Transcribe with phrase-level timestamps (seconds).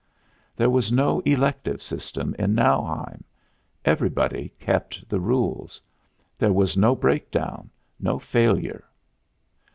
[0.55, 3.23] There was no elective system in Nauheim.
[3.85, 5.79] Everybody kept the rules.
[6.39, 8.85] There was no breakdown, no failure.